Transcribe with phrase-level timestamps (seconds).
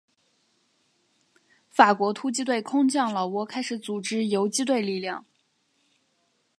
[1.69, 5.23] 法国突击队空降老挝开始组织游击队力量。